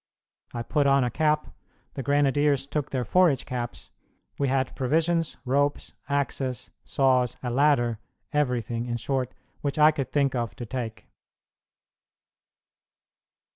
[0.51, 1.49] I put on a cap,
[1.93, 3.91] the grenadiers took their forage caps,
[4.39, 7.99] we had provisions, ropes, axes, saws, a ladder
[8.33, 11.05] everything, in short, which I could think of to take.